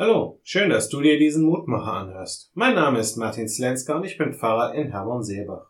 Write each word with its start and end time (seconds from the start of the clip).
Hallo, 0.00 0.40
schön, 0.44 0.70
dass 0.70 0.88
du 0.88 1.02
dir 1.02 1.18
diesen 1.18 1.44
Mutmacher 1.44 1.92
anhörst. 1.92 2.52
Mein 2.54 2.74
Name 2.74 3.00
ist 3.00 3.18
Martin 3.18 3.50
Slenska 3.50 3.96
und 3.96 4.04
ich 4.04 4.16
bin 4.16 4.32
Pfarrer 4.32 4.74
in 4.74 4.92
Herborn-Seebach. 4.92 5.66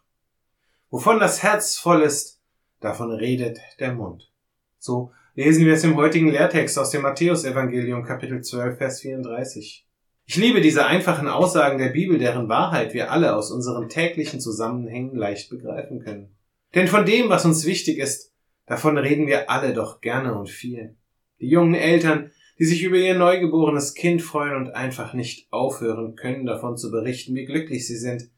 Wovon 0.88 1.18
das 1.18 1.42
Herz 1.42 1.76
voll 1.76 2.02
ist, 2.02 2.40
davon 2.78 3.10
redet 3.10 3.58
der 3.80 3.92
Mund. 3.92 4.30
So 4.78 5.10
lesen 5.34 5.66
wir 5.66 5.72
es 5.72 5.82
im 5.82 5.96
heutigen 5.96 6.30
Lehrtext 6.30 6.78
aus 6.78 6.90
dem 6.90 7.02
Matthäusevangelium 7.02 8.04
Kapitel 8.04 8.40
12, 8.40 8.78
Vers 8.78 9.00
34. 9.00 9.84
Ich 10.26 10.36
liebe 10.36 10.60
diese 10.60 10.86
einfachen 10.86 11.26
Aussagen 11.26 11.78
der 11.78 11.88
Bibel, 11.88 12.16
deren 12.16 12.48
Wahrheit 12.48 12.94
wir 12.94 13.10
alle 13.10 13.34
aus 13.34 13.50
unseren 13.50 13.88
täglichen 13.88 14.38
Zusammenhängen 14.38 15.16
leicht 15.16 15.50
begreifen 15.50 16.04
können. 16.04 16.36
Denn 16.76 16.86
von 16.86 17.04
dem, 17.04 17.30
was 17.30 17.44
uns 17.44 17.66
wichtig 17.66 17.98
ist, 17.98 18.32
davon 18.66 18.96
reden 18.96 19.26
wir 19.26 19.50
alle 19.50 19.74
doch 19.74 20.00
gerne 20.00 20.38
und 20.38 20.48
viel. 20.48 20.94
Die 21.40 21.48
jungen 21.48 21.74
Eltern, 21.74 22.30
die 22.60 22.66
sich 22.66 22.82
über 22.82 22.96
ihr 22.96 23.14
neugeborenes 23.14 23.94
Kind 23.94 24.20
freuen 24.20 24.54
und 24.54 24.72
einfach 24.72 25.14
nicht 25.14 25.50
aufhören 25.50 26.14
können, 26.14 26.44
davon 26.44 26.76
zu 26.76 26.90
berichten, 26.90 27.34
wie 27.34 27.46
glücklich 27.46 27.86
sie 27.86 27.96
sind. 27.96 28.28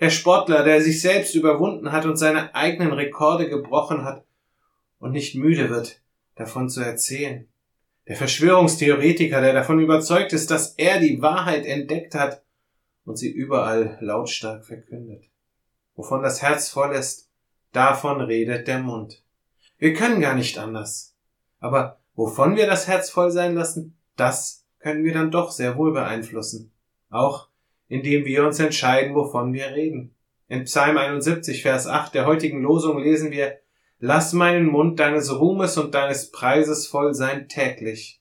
Der 0.00 0.10
Sportler, 0.10 0.64
der 0.64 0.82
sich 0.82 1.00
selbst 1.00 1.36
überwunden 1.36 1.92
hat 1.92 2.04
und 2.04 2.16
seine 2.16 2.52
eigenen 2.56 2.92
Rekorde 2.92 3.48
gebrochen 3.48 4.04
hat 4.04 4.24
und 4.98 5.12
nicht 5.12 5.36
müde 5.36 5.70
wird, 5.70 6.02
davon 6.34 6.68
zu 6.68 6.80
erzählen. 6.80 7.46
Der 8.08 8.16
Verschwörungstheoretiker, 8.16 9.40
der 9.40 9.52
davon 9.52 9.78
überzeugt 9.78 10.32
ist, 10.32 10.50
dass 10.50 10.74
er 10.74 10.98
die 10.98 11.22
Wahrheit 11.22 11.64
entdeckt 11.64 12.16
hat 12.16 12.42
und 13.04 13.18
sie 13.18 13.30
überall 13.30 13.98
lautstark 14.00 14.66
verkündet. 14.66 15.26
Wovon 15.94 16.24
das 16.24 16.42
Herz 16.42 16.70
voll 16.70 16.92
ist, 16.96 17.30
davon 17.70 18.20
redet 18.20 18.66
der 18.66 18.80
Mund. 18.80 19.22
Wir 19.78 19.94
können 19.94 20.20
gar 20.20 20.34
nicht 20.34 20.58
anders. 20.58 21.14
Aber 21.60 21.99
Wovon 22.20 22.54
wir 22.54 22.66
das 22.66 22.86
Herz 22.86 23.08
voll 23.08 23.30
sein 23.30 23.54
lassen, 23.54 23.96
das 24.14 24.66
können 24.78 25.04
wir 25.04 25.14
dann 25.14 25.30
doch 25.30 25.50
sehr 25.50 25.78
wohl 25.78 25.94
beeinflussen. 25.94 26.70
Auch 27.08 27.48
indem 27.88 28.26
wir 28.26 28.44
uns 28.44 28.60
entscheiden, 28.60 29.14
wovon 29.14 29.54
wir 29.54 29.68
reden. 29.68 30.14
In 30.46 30.64
Psalm 30.64 30.98
71, 30.98 31.62
Vers 31.62 31.86
8 31.86 32.14
der 32.14 32.26
heutigen 32.26 32.60
Losung 32.60 32.98
lesen 32.98 33.30
wir, 33.30 33.56
Lass 34.00 34.34
meinen 34.34 34.66
Mund 34.66 35.00
deines 35.00 35.34
Ruhmes 35.34 35.78
und 35.78 35.94
deines 35.94 36.30
Preises 36.30 36.86
voll 36.86 37.14
sein 37.14 37.48
täglich. 37.48 38.20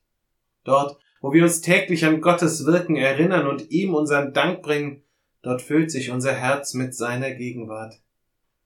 Dort, 0.64 0.98
wo 1.20 1.34
wir 1.34 1.44
uns 1.44 1.60
täglich 1.60 2.06
an 2.06 2.22
Gottes 2.22 2.66
Wirken 2.66 2.96
erinnern 2.96 3.48
und 3.48 3.70
ihm 3.70 3.94
unseren 3.94 4.32
Dank 4.32 4.62
bringen, 4.62 5.04
dort 5.42 5.62
füllt 5.62 5.92
sich 5.92 6.10
unser 6.10 6.32
Herz 6.32 6.74
mit 6.74 6.96
seiner 6.96 7.32
Gegenwart. 7.32 7.96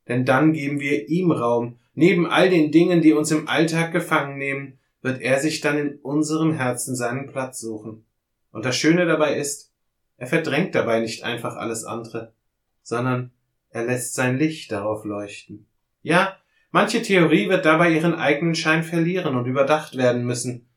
Denn 0.08 0.26
dann 0.26 0.54
geben 0.54 0.80
wir 0.80 1.10
ihm 1.10 1.32
Raum, 1.32 1.80
neben 1.96 2.28
all 2.28 2.52
den 2.52 2.72
Dingen, 2.72 3.02
die 3.02 3.14
uns 3.14 3.32
im 3.32 3.48
Alltag 3.48 3.92
gefangen 3.92 4.38
nehmen, 4.38 4.78
wird 5.04 5.22
er 5.22 5.40
sich 5.40 5.62
dann 5.62 5.78
in 5.78 6.00
unserem 6.00 6.54
Herzen 6.54 6.96
seinen 6.96 7.28
Platz 7.28 7.60
suchen. 7.60 8.06
Und 8.52 8.66
das 8.66 8.76
Schöne 8.76 9.06
dabei 9.06 9.36
ist, 9.36 9.72
er 10.18 10.28
verdrängt 10.28 10.74
dabei 10.74 11.02
nicht 11.02 11.24
einfach 11.24 11.56
alles 11.56 11.84
andere, 11.84 12.34
sondern 12.82 13.32
er 13.70 13.86
lässt 13.86 14.16
sein 14.16 14.38
Licht 14.38 14.72
darauf 14.72 15.04
leuchten. 15.04 15.68
Ja, 16.02 16.38
manche 16.72 17.02
Theorie 17.02 17.50
wird 17.50 17.66
dabei 17.66 17.92
ihren 17.92 18.16
eigenen 18.16 18.56
Schein 18.56 18.84
verlieren 18.84 19.36
und 19.36 19.46
überdacht 19.46 19.98
werden 19.98 20.26
müssen, 20.26 20.68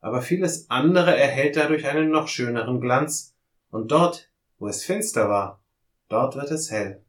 aber 0.00 0.20
vieles 0.20 0.68
andere 0.68 1.16
erhält 1.16 1.56
dadurch 1.56 1.86
einen 1.86 2.10
noch 2.10 2.28
schöneren 2.28 2.80
Glanz, 2.80 3.34
und 3.70 3.90
dort, 3.92 4.30
wo 4.58 4.68
es 4.68 4.84
finster 4.84 5.28
war, 5.28 5.62
dort 6.08 6.36
wird 6.36 6.50
es 6.50 6.70
hell. 6.70 7.04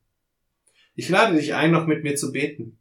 Ich 0.95 1.09
lade 1.09 1.36
dich 1.36 1.53
ein, 1.53 1.72
noch 1.72 1.86
mit 1.86 2.03
mir 2.03 2.16
zu 2.16 2.31
beten. 2.31 2.78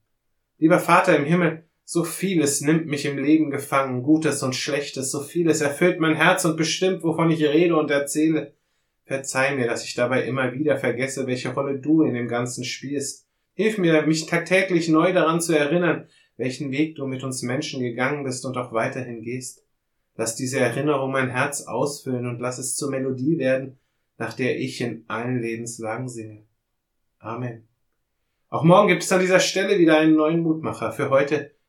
Lieber 0.59 0.81
Vater 0.81 1.17
im 1.17 1.25
Himmel, 1.25 1.69
so 1.89 2.03
vieles 2.03 2.63
nimmt 2.63 2.87
mich 2.87 3.05
im 3.05 3.17
Leben 3.17 3.49
gefangen, 3.49 4.03
Gutes 4.03 4.43
und 4.43 4.57
Schlechtes, 4.57 5.13
so 5.13 5.21
vieles 5.21 5.61
erfüllt 5.61 6.01
mein 6.01 6.17
Herz 6.17 6.45
und 6.45 6.57
bestimmt, 6.57 7.05
wovon 7.05 7.31
ich 7.31 7.45
rede 7.45 7.77
und 7.77 7.93
erzähle. 7.93 8.55
Verzeih 9.05 9.55
mir, 9.55 9.69
dass 9.69 9.85
ich 9.85 9.95
dabei 9.95 10.25
immer 10.25 10.53
wieder 10.53 10.79
vergesse, 10.79 11.29
welche 11.29 11.55
Rolle 11.55 11.79
du 11.79 12.03
in 12.03 12.15
dem 12.15 12.27
Ganzen 12.27 12.65
spielst. 12.65 13.29
Hilf 13.55 13.79
mir, 13.79 14.05
mich 14.05 14.27
tagtäglich 14.27 14.89
neu 14.89 15.13
daran 15.13 15.41
zu 15.41 15.57
erinnern, 15.57 16.09
welchen 16.37 16.73
Weg 16.73 16.97
du 16.97 17.07
mit 17.07 17.23
uns 17.23 17.43
Menschen 17.43 17.81
gegangen 17.81 18.25
bist 18.25 18.45
und 18.45 18.57
auch 18.57 18.73
weiterhin 18.73 19.23
gehst. 19.23 19.65
Lass 20.17 20.35
diese 20.35 20.59
Erinnerung 20.59 21.13
mein 21.13 21.31
Herz 21.31 21.63
ausfüllen 21.63 22.27
und 22.27 22.41
lass 22.41 22.59
es 22.59 22.75
zur 22.75 22.91
Melodie 22.91 23.39
werden, 23.39 23.79
nach 24.19 24.35
der 24.35 24.59
ich 24.59 24.81
in 24.81 25.05
allen 25.07 25.41
Lebenslagen 25.41 26.09
singe. 26.09 26.43
Amen. 27.21 27.69
Auch 28.49 28.65
morgen 28.65 28.89
gibt 28.89 29.05
es 29.05 29.13
an 29.13 29.21
dieser 29.21 29.41
Stelle 29.41 29.79
wieder 29.79 29.99
einen 29.99 30.17
neuen 30.17 30.41
Mutmacher. 30.41 30.91
Für 30.91 31.11
heute 31.11 31.56